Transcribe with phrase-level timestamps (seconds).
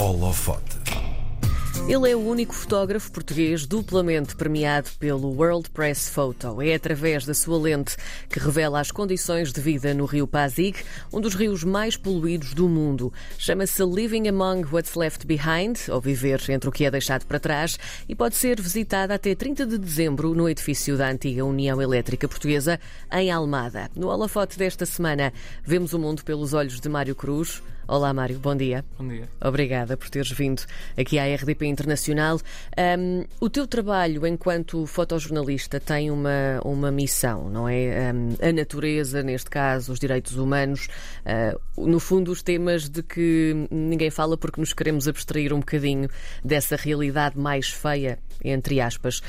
[0.00, 0.78] Holofote.
[1.86, 6.62] Ele é o único fotógrafo português duplamente premiado pelo World Press Photo.
[6.62, 7.98] É através da sua lente
[8.30, 10.82] que revela as condições de vida no rio Pasig,
[11.12, 13.12] um dos rios mais poluídos do mundo.
[13.36, 17.78] Chama-se Living Among What's Left Behind, ou Viver entre o que é deixado para trás,
[18.08, 22.80] e pode ser visitada até 30 de dezembro no edifício da antiga União Elétrica Portuguesa,
[23.12, 23.90] em Almada.
[23.94, 25.30] No holofote desta semana,
[25.62, 27.62] vemos o mundo pelos olhos de Mário Cruz.
[27.90, 28.84] Olá, Mário, bom dia.
[28.96, 29.28] Bom dia.
[29.44, 30.62] Obrigada por teres vindo
[30.96, 32.38] aqui à RDP Internacional.
[32.78, 38.12] Um, o teu trabalho enquanto fotojornalista tem uma, uma missão, não é?
[38.14, 40.86] Um, a natureza, neste caso, os direitos humanos,
[41.26, 46.08] uh, no fundo, os temas de que ninguém fala porque nos queremos abstrair um bocadinho
[46.44, 49.20] dessa realidade mais feia, entre aspas.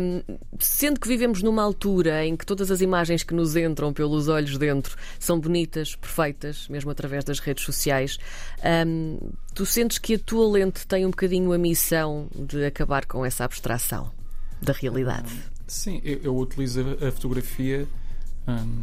[0.00, 0.22] Um,
[0.60, 4.56] sendo que vivemos numa altura em que todas as imagens que nos entram pelos olhos
[4.56, 8.03] dentro são bonitas, perfeitas, mesmo através das redes sociais
[8.86, 9.18] um,
[9.54, 13.44] tu sentes que a tua lente tem um bocadinho a missão de acabar com essa
[13.44, 14.10] abstração
[14.60, 15.30] da realidade?
[15.66, 17.86] Sim, eu, eu, utilizo a fotografia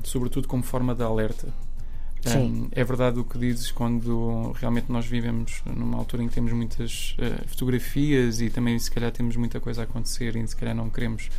[0.03, 1.47] sobretudo como forma de alerta.
[2.23, 2.69] Sim.
[2.71, 7.15] é verdade o que dizes quando realmente nós vivemos numa altura em que temos muitas
[7.17, 10.87] uh, fotografias e também se calhar temos muita coisa a acontecer e se calhar não
[10.87, 11.29] queremos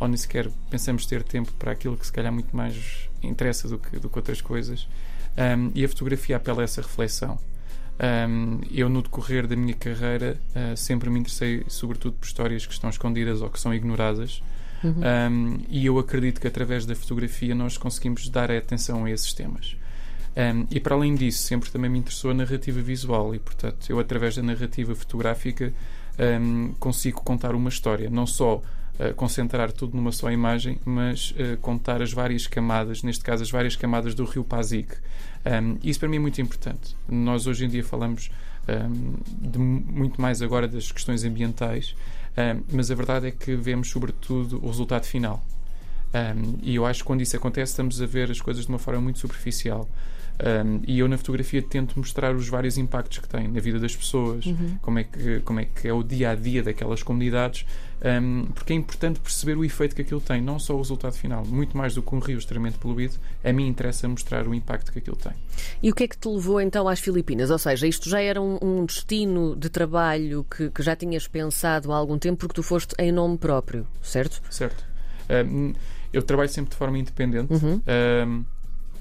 [0.00, 3.78] ou nem sequer pensamos ter tempo para aquilo que se calhar muito mais interessa do
[3.78, 4.88] que, do que outras coisas.
[5.36, 7.38] Um, e a fotografia apela a essa reflexão.
[7.98, 12.72] Um, eu, no decorrer da minha carreira, uh, sempre me interessei, sobretudo, por histórias que
[12.72, 14.42] estão escondidas ou que são ignoradas.
[14.84, 14.94] Uhum.
[15.30, 19.76] Um, e eu acredito que através da fotografia nós conseguimos dar atenção a esses temas.
[20.36, 23.98] Um, e para além disso, sempre também me interessou a narrativa visual e, portanto, eu
[23.98, 25.72] através da narrativa fotográfica
[26.18, 28.62] um, consigo contar uma história, não só
[28.98, 33.50] uh, concentrar tudo numa só imagem, mas uh, contar as várias camadas, neste caso as
[33.50, 34.88] várias camadas do rio Pasig.
[35.44, 36.96] Um, isso para mim é muito importante.
[37.08, 38.30] Nós hoje em dia falamos
[38.68, 39.14] um,
[39.48, 41.94] de muito mais agora das questões ambientais,
[42.36, 45.44] um, mas a verdade é que vemos sobretudo o resultado final.
[46.62, 49.00] e eu acho que quando isso acontece estamos a ver as coisas de uma forma
[49.00, 49.88] muito superficial.
[50.38, 53.96] Um, e eu na fotografia tento mostrar os vários impactos que tem na vida das
[53.96, 54.78] pessoas, uhum.
[54.82, 57.64] como, é que, como é que é o dia a dia daquelas comunidades,
[58.22, 61.44] um, porque é importante perceber o efeito que aquilo tem, não só o resultado final,
[61.46, 64.98] muito mais do que um rio extremamente poluído, a mim interessa mostrar o impacto que
[64.98, 65.32] aquilo tem.
[65.82, 67.50] E o que é que te levou então às Filipinas?
[67.50, 71.90] Ou seja, isto já era um, um destino de trabalho que, que, já tinhas pensado
[71.92, 74.42] há algum tempo porque tu foste em nome próprio, certo?
[74.50, 74.84] Certo.
[75.30, 75.72] Um,
[76.12, 77.52] eu trabalho sempre de forma independente.
[77.52, 77.80] Uhum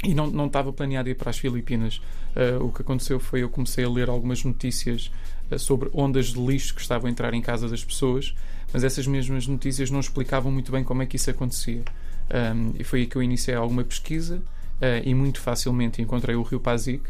[0.03, 2.01] e não, não estava planeado ir para as Filipinas.
[2.35, 5.11] Uh, o que aconteceu foi eu comecei a ler algumas notícias
[5.51, 8.35] uh, sobre ondas de lixo que estavam a entrar em casa das pessoas,
[8.73, 11.83] mas essas mesmas notícias não explicavam muito bem como é que isso acontecia.
[12.29, 16.43] Um, e foi aí que eu iniciei alguma pesquisa uh, e muito facilmente encontrei o
[16.43, 17.01] Rio Pasig.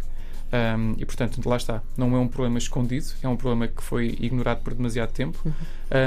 [0.53, 1.81] Um, e portanto, lá está.
[1.97, 5.53] Não é um problema escondido, é um problema que foi ignorado por demasiado tempo uhum.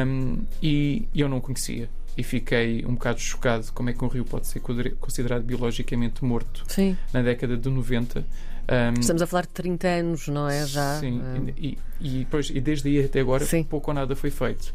[0.07, 4.25] um, e eu não conhecia e fiquei um bocado chocado como é que um rio
[4.25, 4.61] pode ser
[4.99, 6.97] considerado biologicamente morto Sim.
[7.13, 8.19] na década de 90.
[8.19, 10.67] Um, Estamos a falar de 30 anos, não é?
[10.67, 10.99] Já.
[10.99, 11.49] Sim, um...
[11.57, 13.63] e, e, pois, e desde aí até agora sim.
[13.63, 14.75] pouco ou nada foi feito.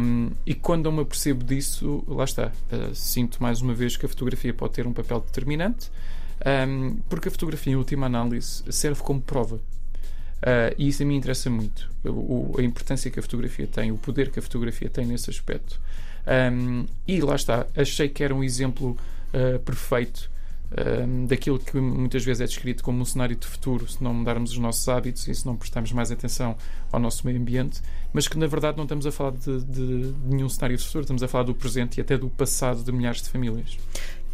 [0.00, 4.06] Um, e quando eu me apercebo disso, lá está, uh, sinto mais uma vez que
[4.06, 5.90] a fotografia pode ter um papel determinante,
[7.08, 9.56] porque a fotografia, em última análise, serve como prova.
[9.56, 11.90] Uh, e isso a mim interessa muito.
[12.04, 15.80] O, a importância que a fotografia tem, o poder que a fotografia tem nesse aspecto.
[16.26, 18.96] Um, e lá está, achei que era um exemplo
[19.34, 20.30] uh, perfeito
[20.70, 24.52] um, daquilo que muitas vezes é descrito como um cenário de futuro, se não mudarmos
[24.52, 26.56] os nossos hábitos e se não prestarmos mais atenção
[26.92, 27.80] ao nosso meio ambiente,
[28.12, 31.02] mas que na verdade não estamos a falar de, de, de nenhum cenário de futuro,
[31.02, 33.76] estamos a falar do presente e até do passado de milhares de famílias.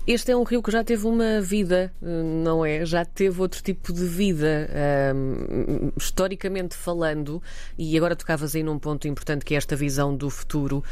[0.07, 2.87] Este é um rio que já teve uma vida, não é?
[2.87, 4.71] Já teve outro tipo de vida,
[5.17, 7.43] um, historicamente falando,
[7.77, 10.85] e agora tocavas aí num ponto importante que é esta visão do futuro,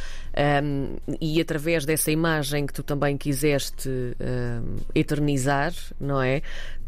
[0.65, 6.43] um, e através dessa imagem que tu também quiseste um, eternizar, não é?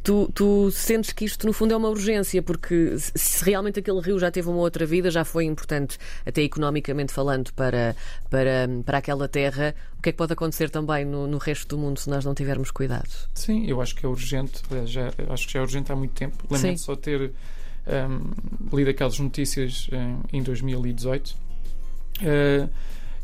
[0.07, 4.21] Tu, tu, sentes que isto, no fundo, é uma urgência, porque se realmente aquele rio
[4.21, 7.97] já teve uma outra vida, já foi importante, até economicamente falando, para,
[8.31, 11.77] para, para aquela terra, o que é que pode acontecer também no, no resto do
[11.77, 13.11] mundo se nós não tivermos cuidado?
[13.35, 16.37] Sim, eu acho que é urgente, já, acho que já é urgente há muito tempo.
[16.49, 17.33] Lamento só ter
[17.89, 21.31] um, lido aquelas notícias um, em 2018.
[22.23, 22.71] Uh,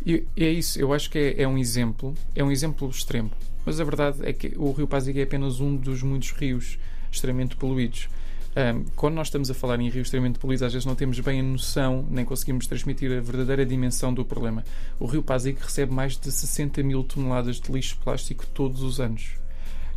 [0.07, 3.31] e é isso, eu acho que é, é um exemplo, é um exemplo extremo.
[3.65, 6.79] Mas a verdade é que o rio Pasig é apenas um dos muitos rios
[7.11, 8.09] extremamente poluídos.
[8.55, 11.41] Um, quando nós estamos a falar em rios extremamente poluídos, às vezes não temos bem
[11.41, 14.65] a noção, nem conseguimos transmitir a verdadeira dimensão do problema.
[14.99, 19.37] O rio Pasig recebe mais de 60 mil toneladas de lixo plástico todos os anos.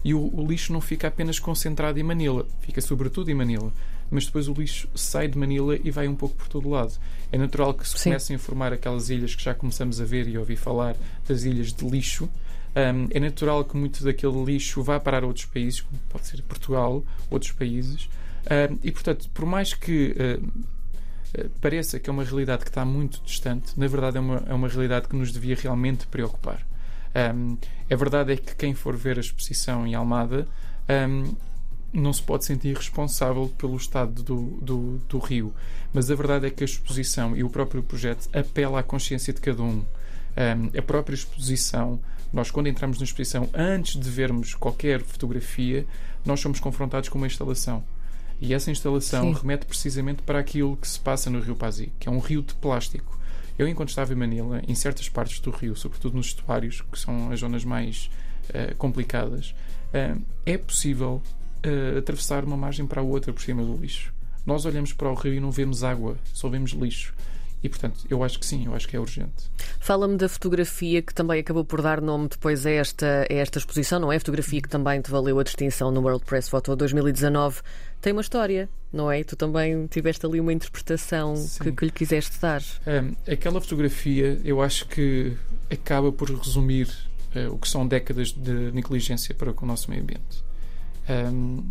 [0.04, 3.74] E o, o lixo não fica apenas concentrado em Manila, fica sobretudo em Manila.
[4.16, 6.94] Mas depois o lixo sai de Manila e vai um pouco por todo lado.
[7.32, 8.12] É natural que se Sim.
[8.12, 10.96] comecem a formar aquelas ilhas que já começamos a ver e ouvir falar
[11.28, 12.30] das ilhas de lixo.
[12.76, 16.42] Um, é natural que muito daquele lixo vá parar a outros países, como pode ser
[16.44, 18.10] Portugal, outros países.
[18.46, 23.22] Um, e, portanto, por mais que uh, pareça que é uma realidade que está muito
[23.26, 26.66] distante, na verdade é uma, é uma realidade que nos devia realmente preocupar.
[27.36, 27.58] Um,
[27.92, 30.48] a verdade é que quem for ver a exposição em Almada
[31.10, 31.34] um,
[31.96, 35.54] não se pode sentir responsável pelo estado do, do, do, rio.
[35.94, 39.42] Mas a verdade é que a exposição e o próprio projeto apela à consciência de
[39.42, 39.84] cada um.
[40.38, 42.00] Um, a própria exposição,
[42.34, 45.86] nós quando entramos na exposição, antes de vermos qualquer fotografia,
[46.26, 47.84] nós somos confrontados com uma instalação.
[48.42, 49.40] E essa instalação Sim.
[49.42, 52.54] remete precisamente para aquilo que se passa no Rio Pazi, que é um rio de
[52.56, 53.18] plástico.
[53.58, 57.32] Eu, enquanto estava em Manila, em certas partes do rio, sobretudo nos estuários, que são
[57.32, 58.10] as zonas mais
[58.50, 59.56] uh, complicadas,
[59.94, 61.22] uh, é possível
[61.66, 64.14] uh, atravessar uma margem para a outra por cima do lixo.
[64.46, 67.14] Nós olhamos para o rio e não vemos água, só vemos lixo.
[67.66, 69.50] E, portanto, eu acho que sim, eu acho que é urgente.
[69.80, 74.00] Fala-me da fotografia que também acabou por dar nome depois a esta, a esta exposição,
[74.00, 74.18] não é?
[74.18, 77.62] A fotografia que também te valeu a distinção no World Press Photo 2019.
[78.00, 79.24] Tem uma história, não é?
[79.24, 82.62] Tu também tiveste ali uma interpretação que, que, lhe quiseste dar.
[82.86, 85.36] Um, aquela fotografia, eu acho que
[85.72, 86.88] acaba por resumir
[87.36, 90.44] uh, o que são décadas de negligência para com o nosso meio ambiente.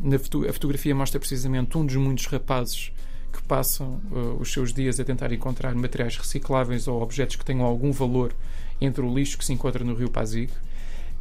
[0.03, 2.93] Na foto a fotografia mostra precisamente um dos muitos rapazes
[3.33, 7.67] que passam uh, os seus dias a tentar encontrar materiais recicláveis ou objetos que tenham
[7.67, 8.33] algum valor
[8.81, 10.51] entre o lixo que se encontra no Rio Pasig.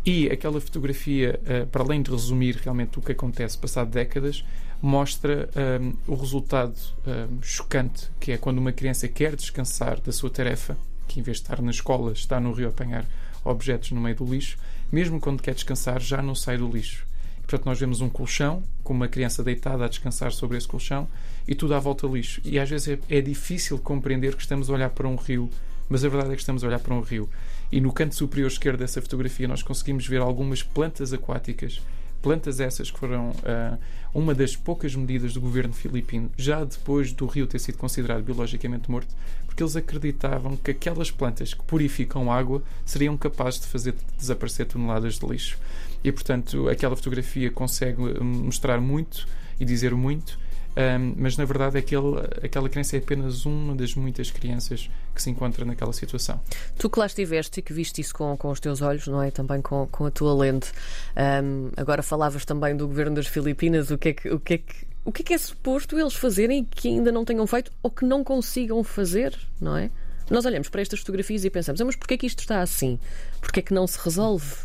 [0.06, 4.46] E aquela fotografia, uh, para além de resumir realmente o que acontece passado décadas,
[4.80, 5.50] mostra
[5.82, 6.76] um, o resultado
[7.08, 10.78] um, chocante, que é quando uma criança quer descansar da sua tarefa,
[11.08, 13.06] que em vez de estar na escola está no rio a apanhar
[13.46, 14.58] objetos no meio do lixo,
[14.92, 17.08] mesmo quando quer descansar já não sai do lixo
[17.46, 21.08] Portanto, nós vemos um colchão com uma criança deitada a descansar sobre esse colchão
[21.48, 22.42] e tudo à volta lixo.
[22.44, 25.50] E às vezes é, é difícil compreender que estamos a olhar para um rio,
[25.90, 27.30] mas a verdade é que estamos a olhar para um rio.
[27.72, 31.82] E no canto superior esquerdo dessa fotografia nós conseguimos ver algumas plantas aquáticas
[32.24, 33.78] Plantas essas que foram uh,
[34.14, 38.90] uma das poucas medidas do governo filipino, já depois do rio ter sido considerado biologicamente
[38.90, 39.14] morto,
[39.46, 45.20] porque eles acreditavam que aquelas plantas que purificam água seriam capazes de fazer desaparecer toneladas
[45.20, 45.58] de lixo.
[46.04, 49.26] E, portanto, aquela fotografia consegue mostrar muito
[49.60, 50.38] e dizer muito
[50.76, 55.30] um, mas na verdade aquele, aquela criança é apenas uma das muitas crianças que se
[55.30, 56.42] encontra naquela situação.
[56.78, 59.30] Tu que lá estiveste e que viste isso com, com os teus olhos, não é?
[59.30, 60.72] Também com, com a tua lente.
[61.16, 64.30] Um, agora falavas também do governo das Filipinas, o que é que.
[64.30, 67.26] O que é que o que é, que é suposto eles fazerem que ainda não
[67.26, 69.92] tenham feito ou que não consigam fazer, não é?
[70.30, 72.98] Nós olhamos para estas fotografias e pensamos, ah, mas porquê é que isto está assim?
[73.42, 74.56] Porquê é que não se resolve?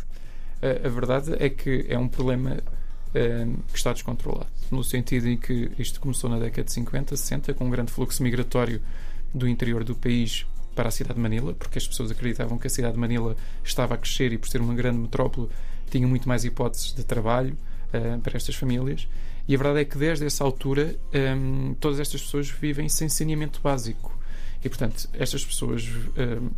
[0.61, 2.57] A, a verdade é que é um problema
[3.13, 4.49] Ehm, que está descontrolado.
[4.69, 8.21] No sentido em que isto começou na década de 50, 60, com um grande fluxo
[8.21, 8.79] migratório
[9.33, 10.45] do interior do país
[10.75, 13.95] para a cidade de Manila, porque as pessoas acreditavam que a cidade de Manila estava
[13.95, 15.49] a crescer e, por ser uma grande metrópole,
[15.89, 17.57] tinha muito mais hipóteses de trabalho
[17.91, 19.07] uh, para estas famílias.
[19.47, 20.95] E a verdade é que, desde essa altura,
[21.35, 24.18] um, todas estas pessoas vivem sem saneamento básico.
[24.63, 26.49] E, portanto, estas pessoas, um, ehm,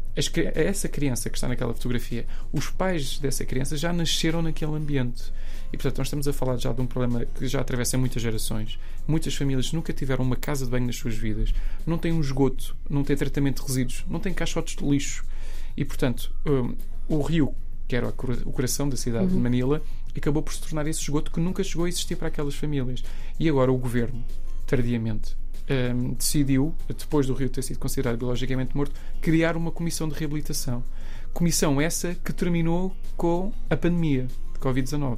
[0.55, 5.31] essa criança que está naquela fotografia, os pais dessa criança já nasceram naquele ambiente.
[5.71, 8.79] E, portanto, nós estamos a falar já de um problema que já atravessa muitas gerações.
[9.07, 11.53] Muitas famílias nunca tiveram uma casa de banho nas suas vidas,
[11.85, 15.23] não têm um esgoto, não têm tratamento de resíduos, não têm caixotes de lixo.
[15.77, 16.75] E, portanto, um,
[17.07, 17.53] o rio,
[17.87, 19.31] que era o coração da cidade uhum.
[19.31, 19.81] de Manila,
[20.15, 23.03] acabou por se tornar esse esgoto que nunca chegou a existir para aquelas famílias.
[23.39, 24.25] E agora o governo,
[24.71, 25.35] tardiamente,
[25.69, 30.81] um, decidiu, depois do rio ter sido considerado biologicamente morto, criar uma comissão de reabilitação.
[31.33, 35.17] Comissão essa que terminou com a pandemia de Covid-19.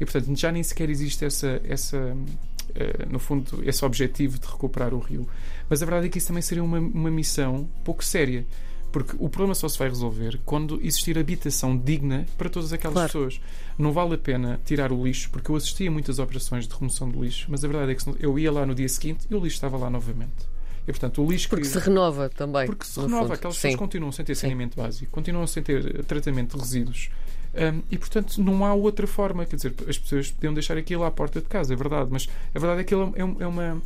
[0.00, 4.94] E, portanto, já nem sequer existe essa, essa uh, no fundo, esse objetivo de recuperar
[4.94, 5.28] o rio.
[5.68, 8.46] Mas a verdade é que isso também seria uma, uma missão pouco séria.
[8.94, 13.08] Porque o problema só se vai resolver quando existir habitação digna para todas aquelas claro.
[13.08, 13.40] pessoas.
[13.76, 17.10] Não vale a pena tirar o lixo, porque eu assisti a muitas operações de remoção
[17.10, 19.40] de lixo, mas a verdade é que eu ia lá no dia seguinte e o
[19.40, 20.46] lixo estava lá novamente.
[20.86, 21.70] E, portanto, o lixo porque que...
[21.70, 22.66] se renova também.
[22.66, 23.24] Porque se renova.
[23.24, 23.32] Fundo.
[23.32, 23.62] Aquelas Sim.
[23.62, 27.10] pessoas continuam sem ter saneamento básico, continuam sem ter tratamento de resíduos.
[27.52, 31.10] Um, e portanto não há outra forma, quer dizer, as pessoas podiam deixar aquilo à
[31.10, 32.98] porta de casa, é verdade, mas a verdade é que é,
[33.40, 33.82] é uma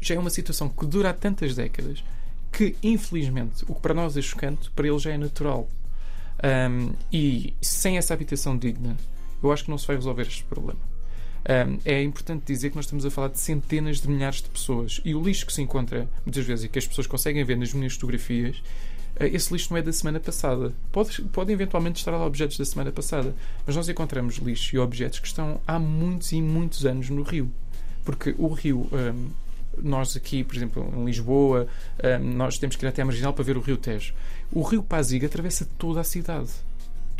[0.00, 2.02] já é uma situação que dura há tantas décadas
[2.52, 5.68] que infelizmente o que para nós é chocante, para eles já é natural.
[6.42, 8.96] Um, e sem essa habitação digna,
[9.42, 10.80] eu acho que não se vai resolver este problema.
[11.40, 15.00] Um, é importante dizer que nós estamos a falar de centenas de milhares de pessoas
[15.04, 17.72] e o lixo que se encontra muitas vezes e que as pessoas conseguem ver nas
[17.72, 18.62] minhas fotografias
[19.16, 20.72] eh, esse lixo não é da semana passada.
[20.90, 23.34] Pode, pode eventualmente estar lá objetos da semana passada,
[23.66, 27.50] mas nós encontramos lixo e objetos que estão há muitos e muitos anos no rio.
[28.04, 29.30] Porque o rio, um,
[29.82, 31.66] nós aqui, por exemplo, em Lisboa,
[32.02, 34.14] um, nós temos que ir até a Marginal para ver o Rio Tejo.
[34.52, 36.50] O Rio Pasig atravessa toda a cidade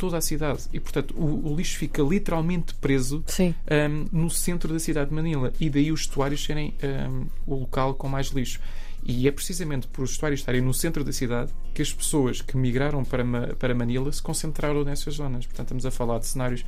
[0.01, 0.63] toda a cidade.
[0.73, 5.53] E, portanto, o, o lixo fica literalmente preso um, no centro da cidade de Manila.
[5.59, 8.59] E daí os estuários serem um, o local com mais lixo.
[9.03, 12.57] E é precisamente por os estuários estarem no centro da cidade que as pessoas que
[12.57, 13.23] migraram para,
[13.55, 15.45] para Manila se concentraram nessas zonas.
[15.45, 16.65] Portanto, estamos a falar de cenários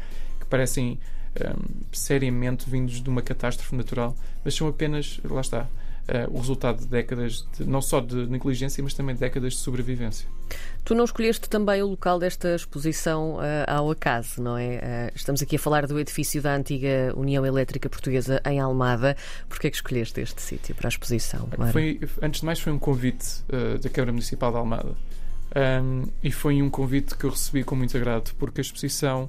[0.53, 0.99] parecem
[1.41, 6.81] um, seriamente vindos de uma catástrofe natural, mas são apenas, lá está, uh, o resultado
[6.81, 10.29] de décadas, de, não só de negligência, mas também de décadas de sobrevivência.
[10.85, 15.09] Tu não escolheste também o local desta exposição uh, ao acaso, não é?
[15.09, 19.17] Uh, estamos aqui a falar do edifício da antiga União Elétrica Portuguesa em Almada.
[19.49, 21.49] Porquê é que escolheste este sítio para a exposição?
[21.71, 23.43] Foi, antes de mais, foi um convite
[23.81, 24.95] da Câmara Municipal de Almada.
[25.55, 29.27] Um, e foi um convite que eu recebi com muito agrado, porque a exposição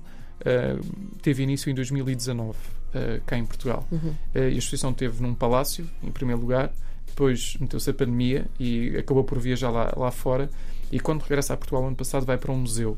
[1.22, 2.50] teve início em 2019
[2.94, 3.86] uh, cá em Portugal.
[3.90, 4.14] Uhum.
[4.34, 6.72] Uh, a exposição teve num palácio, em primeiro lugar,
[7.06, 10.50] depois meteu-se a pandemia e acabou por viajar lá, lá fora.
[10.90, 12.96] E quando regressa a Portugal, ano passado, vai para um museu.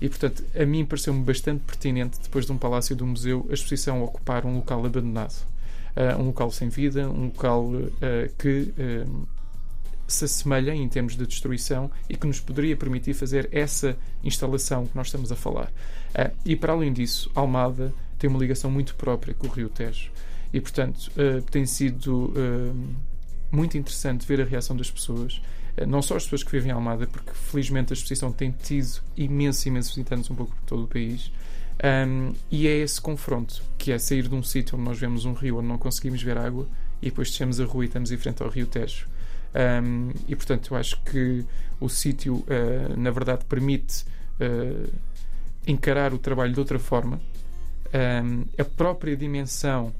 [0.00, 3.46] E, portanto, a mim pareceu-me bastante pertinente, depois de um palácio e de um museu,
[3.50, 5.34] a exposição ocupar um local abandonado.
[5.96, 7.90] Uh, um local sem vida, um local uh,
[8.38, 9.26] que uh,
[10.06, 14.96] se assemelha em termos de destruição e que nos poderia permitir fazer essa instalação que
[14.96, 15.72] nós estamos a falar.
[16.44, 20.10] e, para além disso, Almada tem uma ligação muito própria com o Rio Tejo.
[20.52, 22.94] E, portanto, uh, tem sido uh,
[23.50, 25.40] muito interessante ver a reação das pessoas.
[25.76, 29.02] Uh, não só as pessoas que vivem em Almada, porque felizmente a exposição tem tido
[29.16, 31.30] imensos, imensos visitantes um pouco por todo o país.
[32.08, 35.34] Um, e é esse confronto, que é sair de um sítio onde nós vemos um
[35.34, 36.66] rio onde não conseguimos ver água
[37.02, 39.06] e depois descemos a rua e estamos em frente ao Rio Tejo.
[39.56, 41.44] Um, e portanto, eu acho que
[41.80, 44.04] o sítio, uh, na verdade, permite
[44.40, 44.92] uh,
[45.66, 47.20] encarar o trabalho de outra forma
[47.96, 49.92] um, a própria dimensão,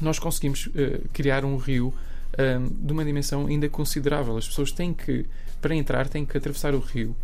[0.00, 1.92] nós conseguimos uh, criar um rio
[2.38, 4.36] um, de uma dimensão ainda considerável.
[4.36, 5.26] As pessoas têm que,
[5.60, 7.16] para entrar, têm que atravessar o rio.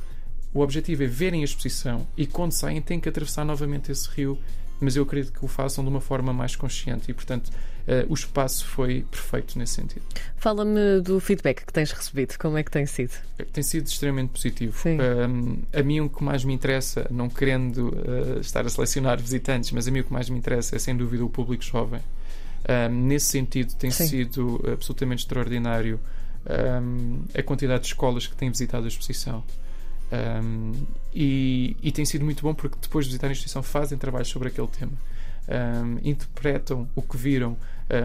[0.53, 4.39] O objetivo é verem a exposição e, quando saem, têm que atravessar novamente esse rio
[4.81, 7.50] mas eu acredito que o façam de uma forma mais consciente e, portanto,
[7.91, 10.03] uh, o espaço foi perfeito nesse sentido.
[10.37, 13.13] Fala-me do feedback que tens recebido, como é que tem sido?
[13.39, 14.77] Eh, tem sido extremamente positivo.
[14.89, 19.73] Um, a mim o que mais me interessa, não querendo uh, estar a selecionar visitantes,
[19.73, 22.01] mas a mim o que mais me interessa é sem dúvida o público jovem.
[22.69, 24.07] Um, nesse sentido, tem Sim.
[24.07, 25.99] sido absolutamente extraordinário
[26.83, 29.43] um, a quantidade de escolas que têm visitado a exposição.
[30.13, 30.73] Um,
[31.15, 34.49] e, e, tem sido muito bom porque depois de visitar a instituição fazem trabalhos sobre
[34.49, 34.93] aquele tema.
[35.49, 37.57] Um, interpretam o que viram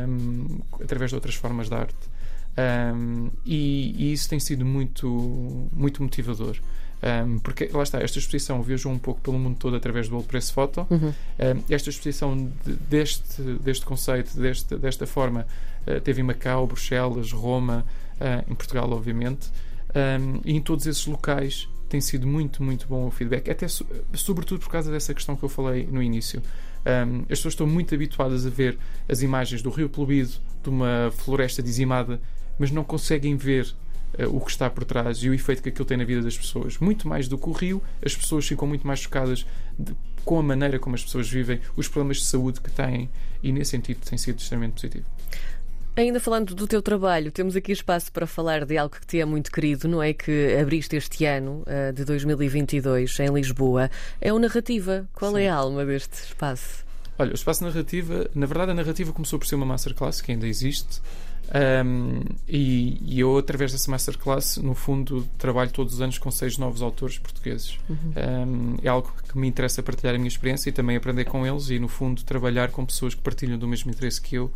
[0.08, 2.16] um, através de outras formas de arte.
[3.46, 6.58] E, e, isso tem sido muito, muito motivador.
[7.44, 10.50] porque lá está, esta exposição viajou um pouco pelo mundo todo através do Old Press
[10.50, 10.88] Photo.
[10.90, 11.14] Uhum.
[11.70, 15.46] esta exposição de, deste, deste conceito, deste, desta forma,
[15.86, 17.86] uh, teve em Macau, Bruxelas, Roma,
[18.22, 19.50] uh, em Portugal, obviamente.
[20.46, 23.68] e em todos esses locais tem sido muito, muito bom o feedback, até
[24.14, 26.42] sobretudo por causa dessa questão que eu falei no início.
[26.86, 28.78] Um, as pessoas estão muito habituadas a ver
[29.10, 32.22] as imagens do rio poluído, de uma floresta dizimada,
[32.60, 33.74] mas não conseguem ver
[34.20, 36.38] uh, o que está por trás e o efeito que aquilo tem na vida das
[36.38, 36.78] pessoas.
[36.78, 39.46] Muito mais do que o rio, as pessoas ficam muito mais chocadas
[39.78, 43.10] de, com a maneira como as pessoas vivem, os problemas de saúde que têm,
[43.42, 45.06] e nesse sentido tem sido extremamente positivo.
[45.98, 49.24] Ainda falando do teu trabalho, temos aqui espaço para falar de algo que te é
[49.24, 50.14] muito querido, não é?
[50.14, 53.90] Que abriste este ano uh, de 2022 em Lisboa.
[54.20, 55.08] É o Narrativa.
[55.14, 55.42] Qual Sim.
[55.44, 56.84] é a alma deste espaço?
[57.18, 60.46] Olha, o espaço Narrativa, na verdade, a Narrativa começou por ser uma masterclass que ainda
[60.46, 61.02] existe.
[61.54, 66.58] Um, e, e, eu, através dessa masterclass, no fundo, trabalho todos os anos com seis
[66.58, 67.80] novos autores portugueses.
[67.88, 67.98] Uhum.
[68.18, 71.70] Um, é algo que me interessa partilhar a minha experiência e também aprender com eles
[71.70, 74.52] e, no fundo, trabalhar com pessoas que partilham do mesmo interesse que eu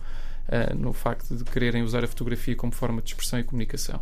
[0.50, 4.02] uh, no facto de quererem usar a fotografia como forma de expressão e comunicação.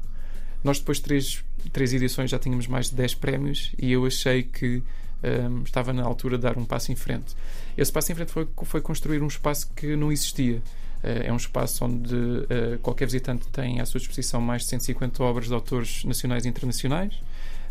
[0.63, 4.44] Nós, depois de três, três edições, já tínhamos mais de 10 prémios e eu achei
[4.44, 4.82] que
[5.24, 7.36] um, estava na altura de dar um passo em frente.
[7.77, 10.58] Esse passo em frente foi, foi construir um espaço que não existia.
[11.04, 15.24] Uh, é um espaço onde uh, qualquer visitante tem à sua disposição mais de 150
[15.24, 17.13] obras de autores nacionais e internacionais.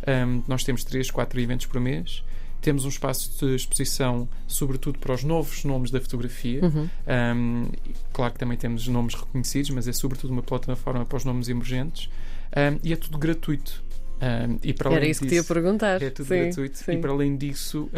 [0.06, 2.23] Um, nós temos 3, 4 eventos por mês
[2.61, 6.61] temos um espaço de exposição, sobretudo para os novos nomes da fotografia.
[6.65, 6.89] Uhum.
[7.07, 7.69] Um,
[8.13, 12.11] claro que também temos nomes reconhecidos, mas é sobretudo uma plataforma para os nomes emergentes.
[12.57, 13.85] Um, e é tudo gratuito.
[14.21, 16.03] Um, e para Era isso disso, que te ia perguntar.
[16.03, 16.79] É tudo sim, gratuito.
[16.79, 16.93] Sim.
[16.93, 17.89] E para além disso,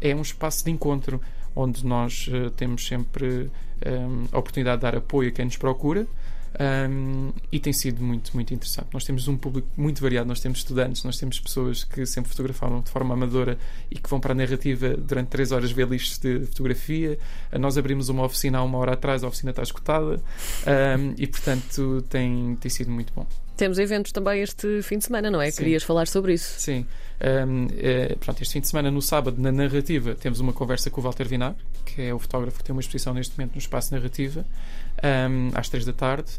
[0.00, 1.20] é um espaço de encontro
[1.56, 3.50] onde nós uh, temos sempre
[4.32, 6.06] a oportunidade de dar apoio a quem nos procura.
[6.58, 8.88] Um, e tem sido muito, muito interessante.
[8.92, 12.80] Nós temos um público muito variado, nós temos estudantes, nós temos pessoas que sempre fotografavam
[12.80, 13.58] de forma amadora
[13.90, 17.18] e que vão para a narrativa durante três horas ver listas de fotografia.
[17.58, 22.04] Nós abrimos uma oficina há uma hora atrás, a oficina está escutada um, e, portanto,
[22.08, 23.26] tem, tem sido muito bom.
[23.56, 25.50] Temos eventos também este fim de semana, não é?
[25.50, 25.58] Sim.
[25.58, 26.58] Querias falar sobre isso?
[26.58, 26.86] Sim.
[27.20, 31.00] Um, é, pronto, este fim de semana, no sábado, na narrativa, temos uma conversa com
[31.00, 33.94] o Walter Vinar, que é o fotógrafo que tem uma exposição neste momento no Espaço
[33.94, 34.44] Narrativa,
[35.30, 36.32] um, às três da tarde.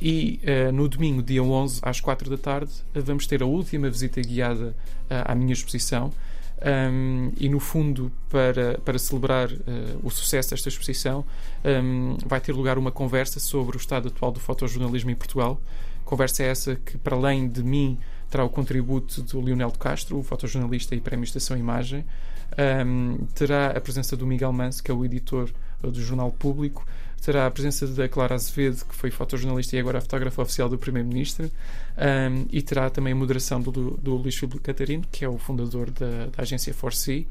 [0.00, 4.20] E uh, no domingo, dia 11, às 4 da tarde, vamos ter a última visita
[4.20, 4.74] guiada
[5.08, 6.12] uh, à minha exposição.
[6.58, 9.58] Um, e no fundo, para, para celebrar uh,
[10.02, 11.24] o sucesso desta exposição,
[11.64, 15.60] um, vai ter lugar uma conversa sobre o estado atual do fotojornalismo em Portugal.
[16.06, 17.98] Conversa essa que, para além de mim,
[18.30, 22.04] terá o contributo do Lionel de Castro, o fotojornalista e prémio Estação Imagem.
[22.86, 25.50] Um, terá a presença do Miguel Manso, que é o editor
[25.82, 26.86] do Jornal Público.
[27.20, 31.50] Terá a presença da Clara Azevedo, que foi fotojornalista e agora fotógrafa oficial do Primeiro-Ministro.
[31.98, 35.90] Um, e terá também a moderação do, do Luís Filipe Catarino, que é o fundador
[35.90, 37.24] da, da agência Forsea.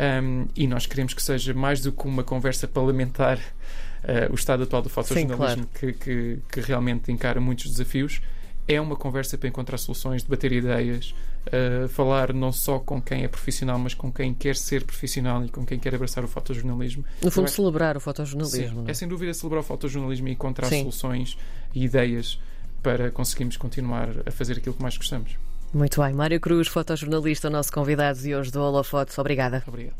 [0.00, 4.62] Um, e nós queremos que seja mais do que uma conversa parlamentar uh, o estado
[4.62, 5.68] atual do fotojornalismo, claro.
[5.74, 8.20] que, que, que realmente encara muitos desafios
[8.66, 11.14] é uma conversa para encontrar soluções, debater ideias,
[11.48, 15.48] uh, falar não só com quem é profissional, mas com quem quer ser profissional e
[15.48, 17.04] com quem quer abraçar o fotojornalismo.
[17.22, 17.56] No fundo, acho...
[17.56, 18.82] celebrar o fotojornalismo.
[18.82, 18.90] Sim, é?
[18.90, 20.80] é sem dúvida celebrar o fotojornalismo e encontrar Sim.
[20.80, 21.36] soluções
[21.74, 22.40] e ideias
[22.82, 25.36] para conseguirmos continuar a fazer aquilo que mais gostamos.
[25.72, 26.12] Muito bem.
[26.12, 29.16] Mário Cruz, fotojornalista, nosso convidado de hoje do Holofotos.
[29.18, 29.62] Obrigada.
[29.66, 29.96] Obrigado.